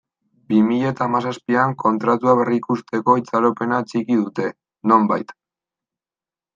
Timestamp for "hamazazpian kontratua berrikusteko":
1.07-3.19